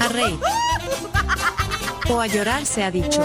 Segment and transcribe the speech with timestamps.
[0.00, 0.38] A reír.
[2.08, 3.22] O a llorar se ha dicho.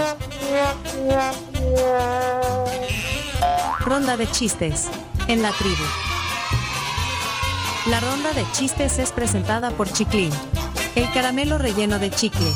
[3.79, 4.89] Ronda de chistes.
[5.27, 5.83] En la tribu.
[7.87, 10.31] La ronda de chistes es presentada por Chiclin.
[10.95, 12.51] El caramelo relleno de chicle.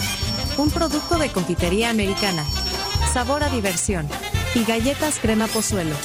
[0.58, 2.44] Un producto de confitería americana.
[3.14, 4.08] Sabor a diversión.
[4.56, 5.96] Y galletas crema pozuelo.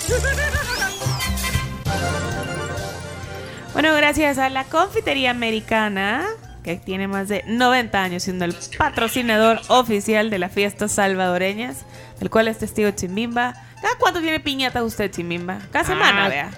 [3.72, 6.24] Bueno, gracias a la confitería americana,
[6.64, 11.84] que tiene más de 90 años siendo el patrocinador oficial de las fiestas salvadoreñas,
[12.18, 13.54] del cual es testigo Chimbimba.
[13.82, 15.58] ¿Cada cuánto tiene piñatas usted, Chimbimba?
[15.70, 16.50] Cada semana, Ah, vea.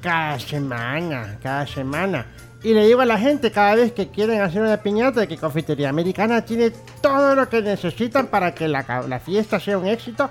[0.00, 2.26] Cada semana, cada semana.
[2.64, 5.88] Y le digo a la gente cada vez que quieren hacer una piñata que Confitería
[5.90, 10.30] Americana tiene todo lo que necesitan para que la, la fiesta sea un éxito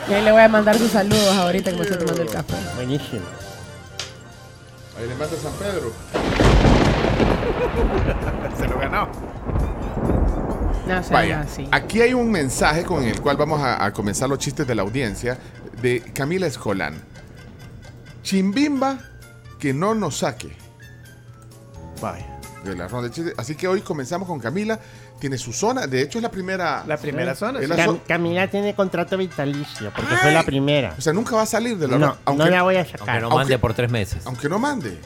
[0.09, 2.55] Y ahí le voy a mandar sus saludos ahorita que me estoy tomando el café.
[2.77, 3.21] Buenísimo.
[4.97, 5.93] Ahí le manda San Pedro.
[8.59, 9.09] Se lo ganó.
[10.87, 11.69] No Vaya, así.
[11.71, 14.81] aquí hay un mensaje con el cual vamos a, a comenzar los chistes de la
[14.81, 15.37] audiencia
[15.83, 16.95] de Camila Escolán.
[18.23, 18.97] Chimbimba
[19.59, 20.57] que no nos saque
[22.01, 22.25] Vaya.
[22.65, 23.35] de la ronda de chistes.
[23.39, 24.79] Así que hoy comenzamos con Camila.
[25.19, 25.87] Tiene su zona.
[25.87, 26.85] De hecho, es la primera.
[26.87, 27.59] La primera zona.
[27.61, 27.71] Es sí.
[27.71, 30.19] la Cam- so- Camila tiene contrato vitalicio porque Ay.
[30.23, 30.95] fue la primera.
[30.97, 32.21] O sea, nunca va a salir de la No, ronda.
[32.27, 33.21] no Aunque, la voy a Aunque sacar.
[33.21, 34.23] no Aunque- mande por tres meses.
[34.27, 34.99] aunque no mande.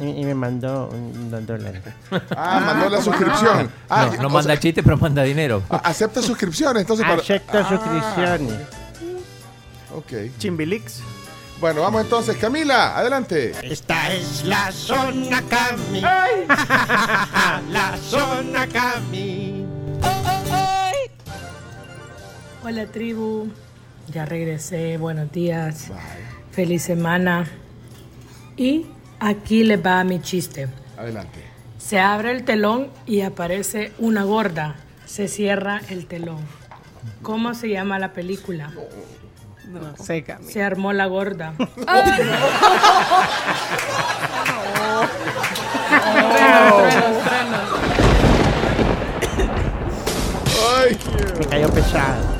[0.00, 1.82] Y, y me mandó un dos dólares.
[2.36, 3.70] Ah, mandó la suscripción.
[3.88, 5.62] Ah, No, no o manda sea, chiste, pero manda dinero.
[5.70, 6.82] acepta suscripciones.
[6.82, 8.54] Entonces, para- Acepto Ah, suscripciones.
[9.94, 10.12] Ok.
[10.38, 11.00] Chimbilix.
[11.60, 12.36] Bueno, vamos entonces.
[12.36, 13.52] Camila, adelante.
[13.62, 16.00] Esta es la zona Cami.
[17.72, 19.66] la zona Cami.
[22.62, 23.48] Hola tribu,
[24.12, 25.88] ya regresé, buenos días,
[26.52, 27.46] feliz semana.
[28.56, 28.86] Y
[29.18, 30.68] aquí les va mi chiste.
[30.96, 31.42] Adelante.
[31.78, 34.76] Se abre el telón y aparece una gorda.
[35.06, 36.38] Se cierra el telón.
[37.22, 38.68] ¿Cómo se llama la película?
[38.68, 39.27] No
[40.02, 40.50] sé, Cami.
[40.50, 41.54] Se armó la gorda.
[50.80, 50.98] Ay.
[51.38, 52.38] Me cayó pesado.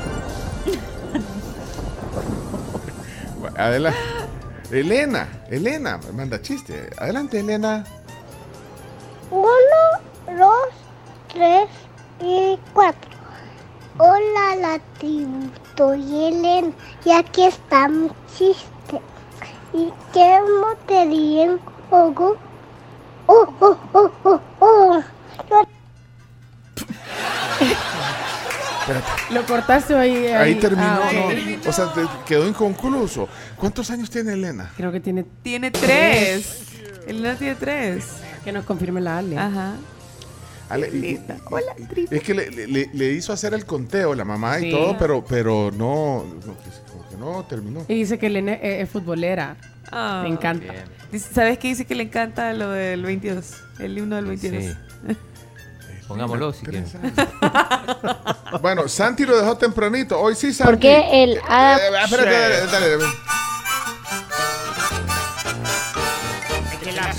[3.57, 3.99] Adelante.
[4.71, 6.89] Elena, Elena, manda chiste.
[6.97, 7.83] Adelante, Elena.
[9.31, 9.47] Uno,
[10.37, 10.69] dos,
[11.33, 11.67] tres
[12.21, 13.08] y cuatro.
[14.01, 16.71] Hola, la tribu, soy Elena
[17.03, 19.01] y aquí está mi chiste.
[19.73, 20.37] ¿Y qué
[20.87, 21.59] te ríen,
[21.91, 22.37] Ogo?
[23.27, 25.03] Oh, oh, oh, oh, oh.
[25.49, 25.63] Yo
[29.31, 30.27] Lo cortaste ahí.
[30.27, 30.87] Ahí, Ahí terminó.
[30.87, 31.11] Ah.
[31.13, 31.69] ¿no?
[31.69, 33.27] O sea, te- quedó inconcluso.
[33.57, 34.71] ¿Cuántos años tiene Elena?
[34.77, 36.63] Creo que tiene Tiene tres.
[37.05, 38.05] Elena tiene tres.
[38.45, 39.37] que nos confirme la Ale.
[39.37, 39.73] Ajá.
[40.69, 41.19] Ale, y-
[41.49, 44.97] Hola, y- es que le, le- le hizo hacer el conteo la mamá y todo,
[44.97, 46.25] pero, pero no,
[46.91, 47.83] como que no terminó.
[47.87, 49.57] Y dice que Elena es, es futbolera.
[49.91, 50.21] Ah.
[50.23, 50.71] Me encanta.
[51.11, 53.53] Dice- ¿Sabes qué dice que le encanta lo del 22?
[53.79, 54.63] El himno del 22.
[54.63, 54.75] Sí.
[56.07, 56.85] Pongámoslo si quieren.
[58.61, 60.19] Bueno, Santi lo dejó tempranito.
[60.19, 60.71] Hoy sí, Santi.
[60.71, 63.03] Porque el Eh, hada espérate, dale, dale, dale.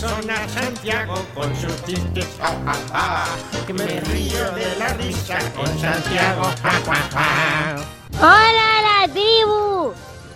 [0.01, 2.27] Zona Santiago con sus chistes.
[2.41, 3.27] ah, ah, ah,
[3.67, 6.45] que me río de la risa con Santiago.
[6.63, 7.77] ja, ja, ja.
[8.19, 9.93] ¡Hola, la tribu!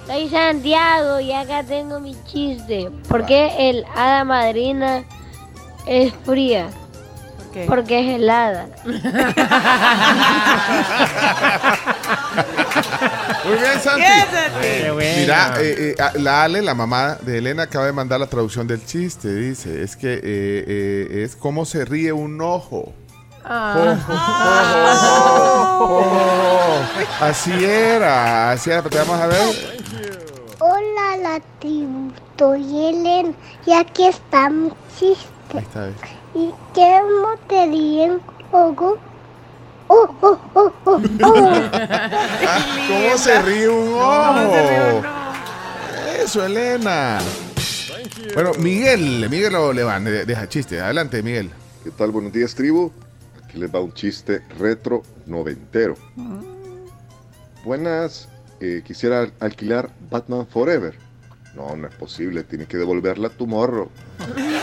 [0.07, 2.91] Soy Santiago y acá tengo mi chiste.
[3.09, 5.03] ¿Por qué el hada madrina
[5.87, 6.69] es fría?
[7.55, 7.65] qué?
[7.67, 8.67] Porque es helada.
[13.47, 14.03] Muy bien, Santi.
[14.63, 15.17] Qué bueno.
[15.21, 18.85] Mira, eh, eh, la Ale, la mamá de Elena, acaba de mandar la traducción del
[18.85, 19.35] chiste.
[19.35, 22.93] Dice, es que eh, eh, es como se ríe un ojo.
[23.45, 23.97] Ah.
[27.21, 28.83] Así era, así era.
[28.83, 29.39] Te vamos a ver.
[30.61, 32.11] Hola, la tribu.
[32.39, 33.33] Soy Elena
[33.67, 35.27] y aquí está mi chiste.
[35.55, 35.89] Ahí está.
[35.89, 35.93] eh.
[36.35, 36.99] ¿Y qué
[37.49, 38.21] te ríen,
[38.51, 38.99] Ogo?
[39.89, 41.63] Oh, oh, oh, oh, oh.
[42.47, 45.03] Ah, ¿Cómo se ríe un ojo?
[46.23, 47.19] Eso, Elena.
[48.35, 50.81] Bueno, Miguel, Miguel lo le van, de- deja chiste.
[50.81, 51.51] Adelante, Miguel.
[51.83, 52.11] ¿Qué tal?
[52.11, 52.93] Buenos días, tribu.
[53.45, 55.97] Aquí les va un chiste retro noventero.
[57.65, 58.29] Buenas,
[58.61, 60.97] eh, quisiera alquilar Batman Forever.
[61.55, 63.91] No, no es posible, tiene que devolverla a tu morro.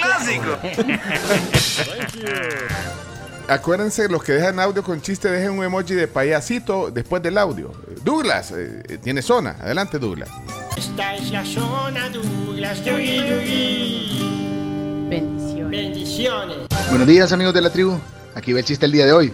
[0.00, 0.58] clásico!
[3.48, 7.72] Acuérdense, los que dejan audio con chiste, dejen un emoji de payasito después del audio.
[8.04, 9.56] Douglas, eh, eh, tiene zona.
[9.60, 10.28] Adelante, Douglas.
[10.76, 12.84] Esta es la zona Douglas.
[12.84, 15.08] Yugui.
[15.10, 15.70] Bendiciones.
[15.70, 16.56] Bendiciones.
[16.90, 17.98] Buenos días amigos de la tribu,
[18.34, 19.32] aquí va el chiste el día de hoy.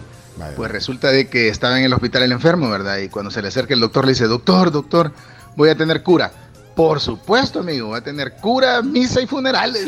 [0.55, 2.97] Pues resulta de que estaba en el hospital el enfermo, ¿verdad?
[2.97, 5.11] Y cuando se le acerca el doctor le dice, doctor, doctor,
[5.55, 6.31] voy a tener cura.
[6.77, 9.87] Por supuesto, amigo, va a tener cura, misa y funerales.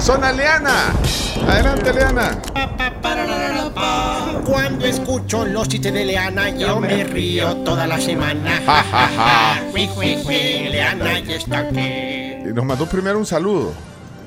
[0.00, 0.92] Zona Leana.
[1.46, 2.42] Adelante, Leana.
[4.44, 8.60] Cuando escucho los chistes de Leana, yo me río toda la semana.
[8.66, 9.62] Ja, ja, ja.
[10.70, 11.78] Leana ya está aquí.
[11.78, 13.72] Y nos mandó primero un saludo.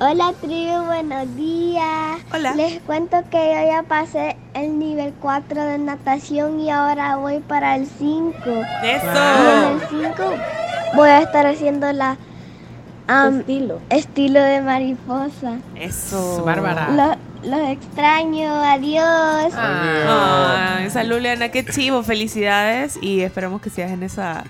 [0.04, 2.18] Hola tribu, buenos días.
[2.32, 2.54] Hola.
[2.56, 7.76] Les cuento que yo ya pasé el nivel 4 de natación y ahora voy para
[7.76, 8.34] el 5.
[8.82, 9.70] Y en Eso.
[9.70, 9.80] el
[10.16, 10.34] 5
[10.96, 12.16] voy a estar haciendo la
[13.38, 13.80] estilo.
[13.90, 15.58] estilo de mariposa.
[15.76, 16.42] Eso.
[16.44, 16.88] Bárbara.
[16.90, 19.52] Lo- los extraño, adiós.
[19.56, 24.42] Ay, salud, Leana, qué chivo, felicidades y esperamos que sigas en esa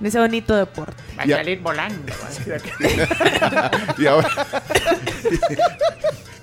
[0.00, 1.02] en ese bonito deporte.
[1.18, 2.12] Va a salir volando.
[3.98, 4.28] y ahora.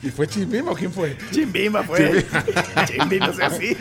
[0.02, 1.18] ¿Y fue Chimbima o quién fue?
[1.32, 2.26] Chimbima fue.
[2.86, 3.78] Chimbima, no sea así.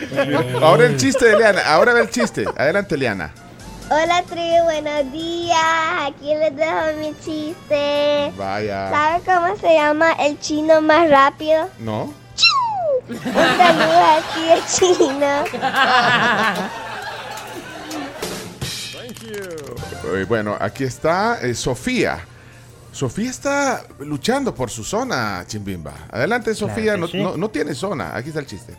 [0.61, 1.63] Ahora el chiste de Leana.
[1.63, 2.45] Ahora ve el chiste.
[2.57, 3.33] Adelante, Leana.
[3.91, 5.59] Hola tribu, buenos días.
[6.01, 8.33] Aquí les dejo mi chiste.
[8.37, 8.89] Vaya.
[8.89, 11.69] ¿Sabe cómo se llama el chino más rápido?
[11.81, 12.15] ¿No?
[13.09, 15.45] Un saludo aquí de chino.
[20.23, 22.25] Eh, Bueno, aquí está eh, Sofía.
[22.93, 25.95] Sofía está luchando por su zona, Chimbimba.
[26.11, 26.97] Adelante, Sofía.
[26.97, 27.23] no, sí.
[27.23, 28.15] no- no tiene zona.
[28.17, 28.77] Aquí está el chiste.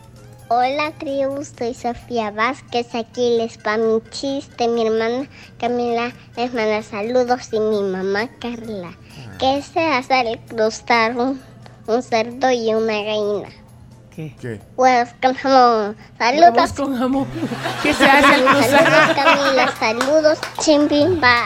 [0.48, 2.94] Hola tribu, soy Sofía Vázquez.
[2.94, 4.68] Aquí les va mi chiste.
[4.68, 5.26] Mi hermana
[5.58, 8.96] Camila les manda saludos y mi mamá Carla.
[9.40, 11.40] ¿Qué se hace al cruzar un,
[11.86, 13.48] un cerdo y una gallina?
[14.14, 14.34] ¿Qué?
[14.40, 14.60] ¿Qué?
[14.76, 15.96] Huevos con jamón.
[16.18, 16.50] Saludos.
[16.54, 17.26] Huevos con jamón.
[17.82, 18.84] ¿Qué se hace al cruzar?
[18.84, 21.44] Saludos Camila, saludos Chimbimba.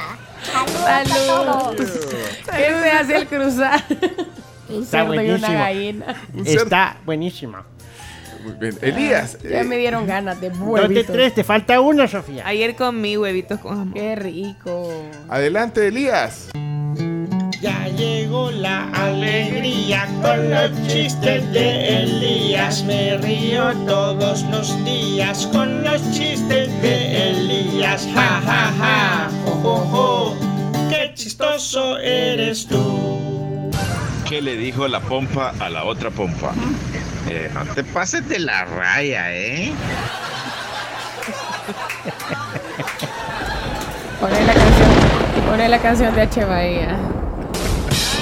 [0.84, 1.74] Saludos.
[1.76, 3.84] ¿Qué se hace al cruzar?
[4.68, 5.58] Un Está cerdo y una buenísimo.
[5.58, 6.16] gallina.
[6.44, 7.56] Está buenísimo.
[8.44, 8.78] Muy bien.
[8.82, 9.38] Elías.
[9.42, 11.06] Ya eh, me dieron ganas de Dos de huevitos.
[11.06, 12.46] tres, te falta uno, Sofía.
[12.46, 13.94] Ayer comí huevitos con jamón.
[13.94, 14.92] Qué rico.
[15.28, 16.48] adelante, Elías.
[17.60, 22.84] Ya llegó la alegría con los chistes de Elías.
[22.84, 28.06] Me río todos los días con los chistes de Elías.
[28.14, 29.30] Ja, ja, ja.
[29.44, 30.36] Jo, jo, jo.
[30.88, 33.70] Qué chistoso eres tú.
[34.28, 36.52] ¿Qué le dijo la pompa a la otra pompa?
[37.28, 39.72] Eh, no te pases de la raya, ¿eh?
[44.20, 44.88] Poné la canción.
[45.48, 46.44] Poné la canción de H.
[46.44, 47.17] Bahía.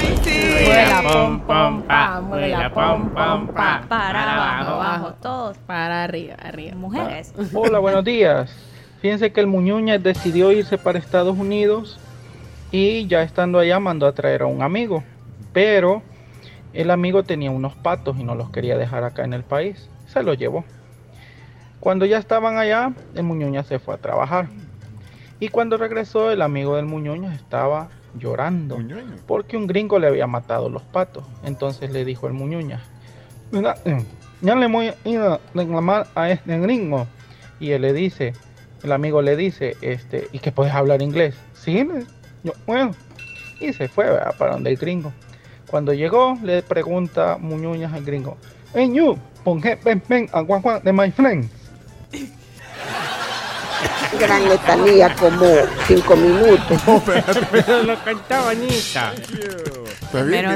[0.06, 3.82] Mueve la pom pom pa, mueve la pom pom pa.
[3.88, 5.58] Para abajo, abajo, todos.
[5.58, 6.76] Para arriba, arriba.
[6.76, 7.34] Mujeres.
[7.52, 8.54] Hola, buenos días.
[9.00, 11.98] Fíjense que el Muñuña decidió irse para Estados Unidos
[12.70, 15.02] y ya estando allá mandó a traer a un amigo.
[15.52, 16.02] Pero
[16.72, 19.88] el amigo tenía unos patos y no los quería dejar acá en el país.
[20.06, 20.64] Se los llevó.
[21.80, 24.48] Cuando ya estaban allá, el Muñuña se fue a trabajar.
[25.40, 28.78] Y cuando regresó, el amigo del Muñuña estaba llorando
[29.26, 31.24] porque un gringo le había matado los patos.
[31.44, 32.80] Entonces le dijo el Muñuña,
[33.50, 34.04] "Mira, eh,
[34.40, 37.06] ya le voy a ir a reclamar a este gringo.
[37.58, 38.34] Y él le dice,
[38.82, 41.34] el amigo le dice, este, ¿y que puedes hablar inglés?
[41.54, 41.86] Sí,
[42.42, 42.92] yo, bueno.
[43.60, 44.34] Y se fue ¿verdad?
[44.38, 45.12] para donde el gringo.
[45.70, 48.36] Cuando llegó, le pregunta Muñuñas al gringo,
[48.74, 51.48] Hey you, ponje ven ven a guan de my friend.
[54.18, 55.46] Gran letanía, como
[55.86, 56.82] cinco minutos.
[57.52, 57.96] Pero lo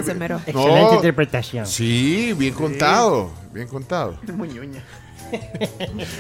[0.03, 0.19] se bien.
[0.19, 0.41] mero.
[0.47, 1.67] Excelente interpretación.
[1.67, 3.31] Sí, bien contado.
[3.53, 4.17] Bien contado.
[4.35, 4.83] Muñuña.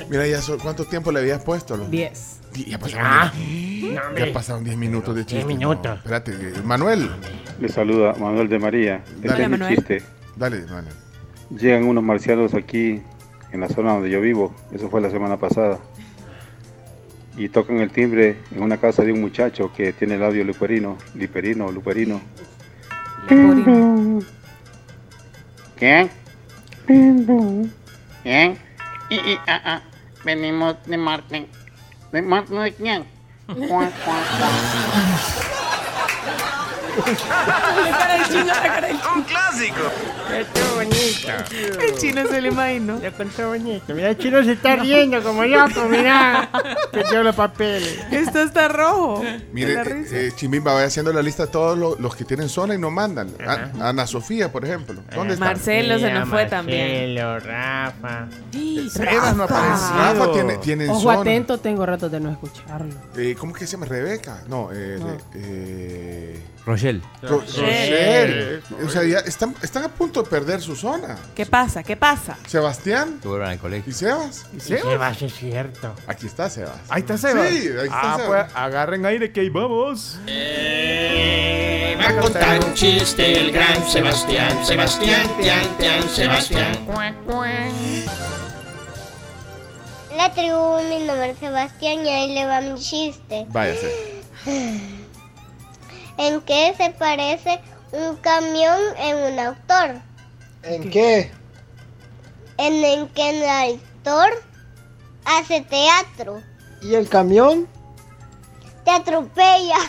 [0.09, 1.77] Mira, ya so- ¿cuánto tiempo le habías puesto?
[1.77, 2.39] Los- Diez.
[2.53, 5.37] Di- Ya pasaron, Ah, diez- no, ya pasaron 10 minutos de chiste.
[5.37, 5.85] Diez minutos.
[5.87, 7.11] No, espérate, eh, Manuel.
[7.61, 9.03] Le saluda Manuel de María.
[9.15, 9.77] Este Dale, es mi Manuel.
[9.77, 10.03] chiste.
[10.37, 10.95] Dale, Manuel.
[11.51, 13.03] Llegan unos marcianos aquí
[13.53, 14.55] en la zona donde yo vivo.
[14.73, 15.79] Eso fue la semana pasada.
[17.41, 21.73] Y tocan el timbre en una casa de un muchacho que tiene labio luperino, liperino,
[21.73, 22.21] luperino.
[25.79, 26.11] ¿Quién?
[28.23, 28.59] ¿Quién?
[29.09, 29.81] Y, y, ah, ah,
[30.23, 31.47] venimos de Marte.
[32.13, 33.05] ¿De Marte de quién?
[33.47, 34.25] Cuac, cuac,
[38.37, 38.80] cuac.
[42.11, 42.99] Chino se lo imagino.
[43.03, 43.95] Lo contó bonito.
[43.95, 46.49] Mira, el chino se está riendo como loco, mira.
[46.93, 47.99] Que dio los papeles.
[48.11, 49.23] Esto está rojo.
[49.53, 50.17] Mire, risa.
[50.17, 52.91] eh, Chimimba, vaya haciendo la lista de todos los, los que tienen zona y nos
[52.91, 53.29] mandan.
[53.47, 55.01] A- Ana Sofía, por ejemplo.
[55.15, 55.45] ¿Dónde está?
[55.47, 57.15] Marcelo se nos fue también.
[57.15, 58.29] Marcelo, Rafa.
[58.93, 59.95] Sebas no ha aparecido.
[59.97, 61.21] Rafa tiene, tiene Ojo zona.
[61.21, 62.95] atento, tengo rato de no escucharlo.
[63.17, 63.87] Eh, ¿Cómo que se llama?
[63.87, 64.43] ¿Rebeca?
[64.49, 67.01] No, eh, Re- eh, Rochelle.
[67.23, 68.63] Ro- Rochelle.
[68.85, 71.17] O sea, ya están, están a punto de perder su zona.
[71.35, 71.83] ¿Qué pasa?
[71.83, 72.37] ¿Qué pasa?
[72.47, 73.19] Sebastián.
[73.45, 73.91] Al colegio.
[73.91, 74.47] ¿Y Sebas?
[74.55, 75.01] ¿Y Sebas?
[75.01, 75.95] va a ser cierto.
[76.07, 76.77] Aquí está Sebas.
[76.91, 77.49] Ahí está Sebas.
[77.49, 78.27] Sí, ahí está Ah, Sebas.
[78.27, 80.19] pues agarren aire que ahí vamos.
[81.99, 84.65] Va a contar un chiste el gran Sebastián.
[84.65, 86.79] Sebastián, tian, tian, Sebastián.
[90.17, 93.47] La tribu, mi nombre es Sebastián y ahí le va mi chiste.
[93.49, 94.21] Váyase.
[96.21, 97.63] ¿En qué se parece
[97.93, 100.03] un camión en un autor?
[100.63, 101.33] ¿En qué?
[102.59, 104.29] En el que el actor
[105.25, 106.43] hace teatro.
[106.83, 107.67] ¿Y el camión?
[108.85, 109.79] Te atropella.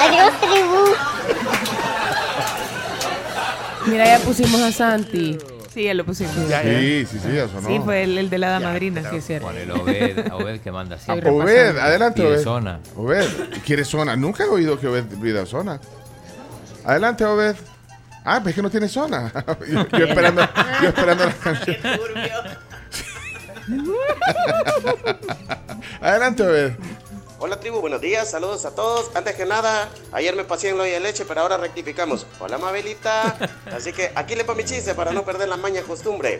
[0.00, 0.94] Adiós, tribu.
[3.84, 5.36] Mira, ya pusimos a Santi.
[5.74, 6.32] Sí, ya lo pusimos.
[6.36, 7.66] Sí, sí, sí, eso no.
[7.68, 9.02] Sí, fue el, el de la hada madrina.
[9.10, 9.48] Sí, es cierto.
[9.48, 11.28] Con el Obed, Obed que manda siempre.
[11.28, 12.42] Obed, adelante, Obed.
[12.44, 12.78] zona.
[12.96, 13.26] Obed,
[13.66, 14.14] ¿quiere zona?
[14.14, 15.80] Nunca he oído que Obed pida zona.
[16.84, 17.56] Adelante, Obed.
[18.24, 19.32] Ah, pues es que no tiene zona.
[19.68, 20.48] yo, yo esperando,
[20.80, 21.76] yo esperando la canción.
[26.00, 26.72] Adelante, Obed.
[27.44, 29.10] Hola tribu, buenos días, saludos a todos.
[29.14, 32.26] Antes que nada, ayer me pasé en lo de leche, pero ahora rectificamos.
[32.40, 33.36] Hola Mabelita.
[33.66, 36.38] Así que aquí le pongo mi chiste para no perder la maña costumbre.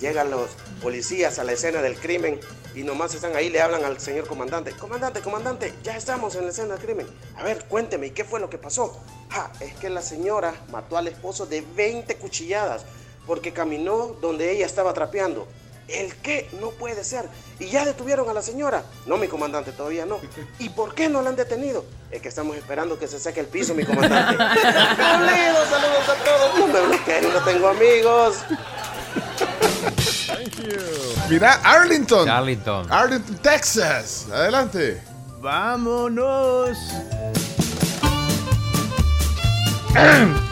[0.00, 0.50] Llegan los
[0.82, 2.40] policías a la escena del crimen
[2.74, 4.72] y nomás están ahí, le hablan al señor comandante.
[4.72, 7.06] Comandante, comandante, ya estamos en la escena del crimen.
[7.36, 9.00] A ver, cuénteme, ¿y qué fue lo que pasó?
[9.30, 12.84] Ah, es que la señora mató al esposo de 20 cuchilladas
[13.28, 15.46] porque caminó donde ella estaba trapeando.
[15.92, 16.48] ¿El qué?
[16.60, 17.28] No puede ser.
[17.58, 18.82] ¿Y ya detuvieron a la señora?
[19.06, 20.18] No, mi comandante, todavía no.
[20.58, 21.84] ¿Y por qué no la han detenido?
[22.10, 24.36] Es que estamos esperando que se seque el piso, mi comandante.
[24.96, 26.58] Saludos, saludos a todos.
[26.58, 28.36] No me bloqueen, no tengo amigos.
[31.28, 32.28] Mira, Arlington.
[32.28, 32.90] Arlington.
[32.90, 34.26] Arlington, Texas.
[34.32, 35.02] Adelante.
[35.40, 36.78] Vámonos.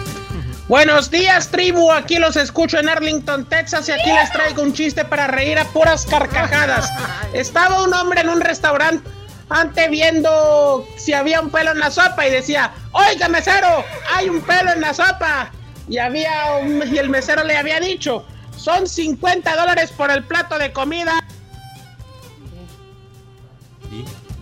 [0.71, 1.91] Buenos días, tribu.
[1.91, 5.65] Aquí los escucho en Arlington, Texas, y aquí les traigo un chiste para reír a
[5.65, 6.89] puras carcajadas.
[7.33, 9.03] Estaba un hombre en un restaurante
[9.49, 13.85] ante viendo si había un pelo en la sopa y decía, oiga mesero,
[14.15, 15.51] hay un pelo en la sopa.
[15.89, 18.25] Y había un- y el mesero le había dicho,
[18.57, 21.19] son 50 dólares por el plato de comida.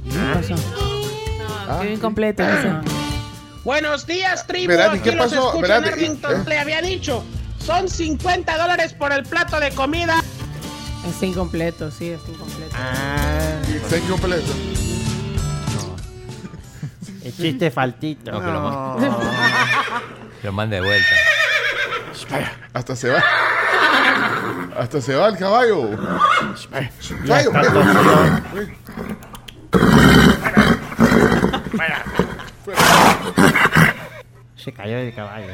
[0.04, 2.42] No, quedó incompleto.
[2.46, 2.80] eso.
[3.68, 4.72] Buenos días, tribu.
[4.72, 5.48] Espérate, Aquí ¿qué los pasó?
[5.48, 6.40] escucho Espérate, en Arlington.
[6.40, 6.44] ¿eh?
[6.48, 7.22] Le había dicho,
[7.62, 10.24] son 50 dólares por el plato de comida.
[11.06, 12.74] Es incompleto, sí, es incompleto.
[13.76, 14.54] Está incompleto.
[17.24, 18.32] El chiste faltito.
[18.32, 18.96] No, que lo, ma-
[20.44, 21.14] lo mande de vuelta.
[22.72, 23.22] Hasta se va.
[24.78, 25.90] Hasta se va el caballo.
[27.26, 27.52] Caballo.
[34.68, 35.46] Se cayó del caballo.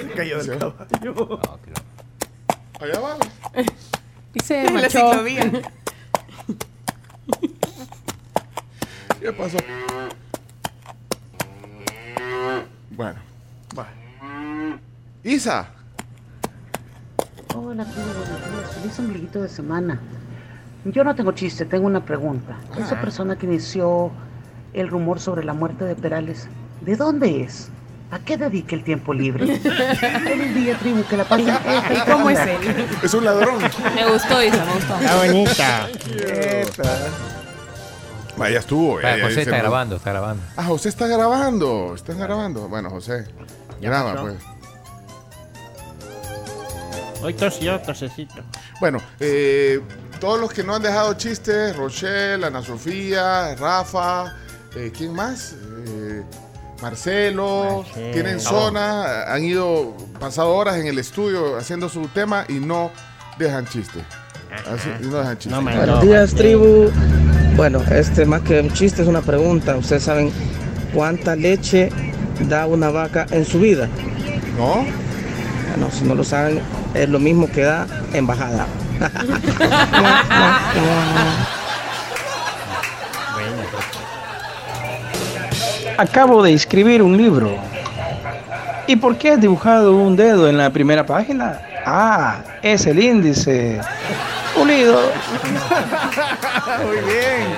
[0.00, 1.40] Se cayó del caballo.
[2.80, 3.16] Allá va.
[4.32, 5.10] Y se En la marchó.
[5.10, 5.52] ciclovía.
[9.20, 9.58] ¿Qué pasó?
[12.92, 13.18] Bueno.
[15.22, 15.68] Isa.
[17.54, 18.74] Hola, tío, buenos días.
[18.76, 20.00] Feliz ombliguito de semana.
[20.86, 22.56] Yo no tengo chiste, tengo una pregunta.
[22.78, 24.10] Esa persona que inició
[24.72, 26.48] el rumor sobre la muerte de Perales,
[26.80, 27.68] ¿de dónde es?
[28.10, 29.58] ¿A qué dedique el tiempo libre?
[29.58, 31.48] Feliz día, tribu, que la pasen.
[31.96, 32.86] ¿Y cómo es él?
[33.02, 33.58] Es un ladrón.
[33.94, 34.94] Me gustó, Isa, me gustó.
[35.00, 35.88] Está bonita.
[38.36, 38.96] Vaya estuvo.
[38.96, 40.42] Vaya, eh, José está grabando, está grabando.
[40.56, 41.94] Ah, José está grabando.
[41.94, 42.68] Está grabando.
[42.68, 43.26] Bueno, José.
[43.80, 44.24] Graba, pasó?
[44.24, 44.36] pues.
[47.22, 48.42] Hoy tosió, tosecito.
[48.78, 49.80] Bueno, eh,
[50.20, 54.36] todos los que no han dejado chistes, Rochelle, Ana Sofía, Rafa,
[54.76, 55.54] eh, ¿quién más?
[55.86, 56.05] Eh,
[56.90, 58.12] Marcelo, Marcelo.
[58.12, 62.92] tienen zona, han ido, pasado horas en el estudio haciendo su tema y no
[63.38, 63.98] dejan chiste.
[64.72, 65.58] Así- y no dejan chiste.
[65.60, 66.88] Buenos días, tribu.
[67.56, 69.74] Bueno, este más que un chiste es una pregunta.
[69.76, 70.30] ¿Ustedes saben
[70.94, 71.90] cuánta leche
[72.48, 73.88] da una vaca en su vida?
[74.56, 74.86] ¿No?
[75.70, 76.60] Bueno, si no lo saben,
[76.94, 78.66] es lo mismo que da embajada.
[85.98, 87.56] Acabo de escribir un libro.
[88.86, 91.60] ¿Y por qué he dibujado un dedo en la primera página?
[91.84, 93.80] Ah, es el índice.
[94.56, 95.00] Unido.
[96.84, 97.56] Muy bien.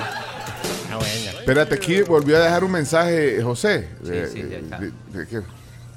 [0.91, 0.99] Ah.
[1.39, 3.89] Espérate, aquí volvió a dejar un mensaje, José.
[4.01, 4.77] De- sí, ya está.
[4.79, 5.41] de- de qué?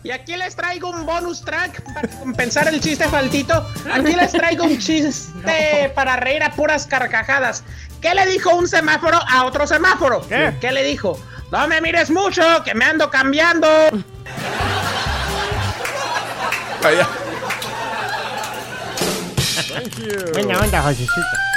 [0.04, 3.64] Y aquí les traigo un bonus track para compensar el chiste faltito.
[3.92, 7.62] Aquí les traigo un chiste para reír a puras carcajadas.
[8.00, 10.20] ¿Qué le dijo un semáforo a otro semáforo?
[10.28, 10.72] ¿Qué?
[10.72, 11.16] le dijo?
[11.52, 13.68] No me mires mucho, que me ando cambiando.
[16.82, 17.06] Vaya.
[20.32, 21.51] Buena onda, Josecito.